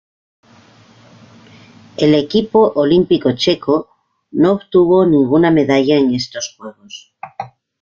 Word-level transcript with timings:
El 1.97 2.15
equipo 2.15 2.71
olímpico 2.73 3.33
checo 3.35 3.89
no 4.31 4.53
obtuvo 4.53 5.05
ninguna 5.05 5.51
medalla 5.51 5.95
en 5.95 6.15
estos 6.15 6.55
Juegos. 6.57 7.13